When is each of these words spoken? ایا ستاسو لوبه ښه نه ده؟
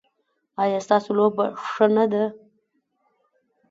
ایا 0.61 0.79
ستاسو 0.85 1.09
لوبه 1.19 1.45
ښه 1.67 1.85
نه 1.95 2.05
ده؟ 2.11 2.23